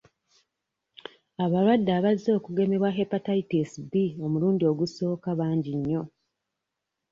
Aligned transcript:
Abalwadde 1.43 1.91
abazze 1.99 2.29
okugemebwa 2.37 2.89
Hepatitis 2.97 3.71
B 3.89 3.91
omulundi 4.25 4.63
ogusooka 4.71 5.29
bangi 5.39 5.71
nnyo. 5.79 6.03